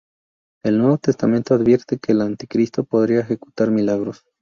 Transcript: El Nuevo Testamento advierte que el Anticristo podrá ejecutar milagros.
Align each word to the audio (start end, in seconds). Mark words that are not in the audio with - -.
El 0.63 0.79
Nuevo 0.79 0.97
Testamento 0.97 1.53
advierte 1.53 1.99
que 1.99 2.13
el 2.13 2.21
Anticristo 2.21 2.83
podrá 2.83 3.19
ejecutar 3.19 3.69
milagros. 3.69 4.25